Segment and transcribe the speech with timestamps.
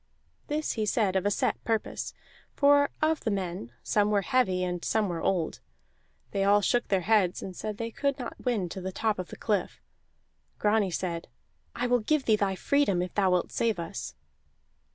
[0.47, 2.15] This he said of a set purpose,
[2.55, 5.59] for of the men some were heavy and some were old.
[6.31, 9.27] They all shook their heads and said they could not win to the top of
[9.27, 9.79] the cliff.
[10.57, 11.27] Grani said:
[11.75, 14.15] "I will give thee thy freedom if thou wilt save us."